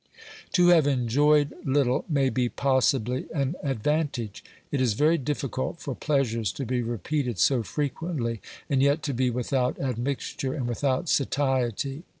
[0.53, 6.51] To have enjoyed little may be possibly an advantage; it is very difficult for pleasures
[6.53, 12.01] to be repeated so frequently, and yet to be without admixture and without satiety.